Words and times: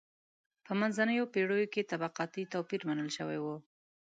په 0.65 0.71
منځنیو 0.79 1.31
پېړیو 1.33 1.71
کې 1.73 1.87
طبقاتي 1.91 2.43
توپیر 2.53 2.81
منل 2.87 3.09
شوی 3.17 3.39
و. 3.41 3.45